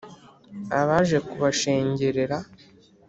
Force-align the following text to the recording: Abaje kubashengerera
Abaje 0.79 1.17
kubashengerera 1.27 2.37